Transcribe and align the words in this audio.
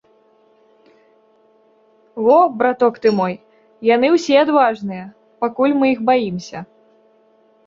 Во, 2.27 2.37
браток 2.61 2.97
ты 3.03 3.09
мой, 3.19 3.33
яны 3.95 4.07
ўсе 4.15 4.35
адважныя, 4.45 5.05
пакуль 5.45 5.77
мы 5.85 5.95
іх 5.95 5.99
баімся. 6.11 6.59